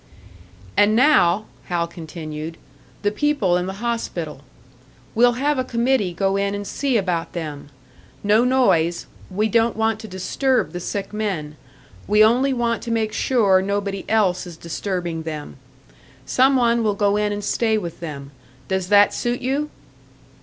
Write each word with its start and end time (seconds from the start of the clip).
"And 0.75 0.95
now," 0.95 1.45
Hal 1.65 1.85
continued, 1.87 2.57
"the 3.03 3.11
people 3.11 3.55
in 3.55 3.67
the 3.67 3.73
hospital. 3.85 4.41
We'll 5.13 5.33
have 5.33 5.59
a 5.59 5.63
committee 5.63 6.11
go 6.11 6.37
in 6.37 6.55
and 6.55 6.65
see 6.65 6.97
about 6.97 7.33
them. 7.33 7.69
No 8.23 8.43
noise 8.43 9.05
we 9.29 9.47
don't 9.47 9.77
want 9.77 9.99
to 9.99 10.07
disturb 10.07 10.71
the 10.71 10.79
sick 10.79 11.13
men. 11.13 11.55
We 12.07 12.23
only 12.23 12.51
want 12.51 12.81
to 12.81 12.89
make 12.91 13.13
sure 13.13 13.61
nobody 13.61 14.03
else 14.09 14.47
is 14.47 14.57
disturbing 14.57 15.21
them. 15.21 15.57
Some 16.25 16.55
one 16.55 16.81
will 16.81 16.95
go 16.95 17.15
in 17.15 17.31
and 17.31 17.43
stay 17.43 17.77
with 17.77 17.99
them. 17.99 18.31
Does 18.67 18.87
that 18.89 19.13
suit 19.13 19.39
you?" 19.39 19.69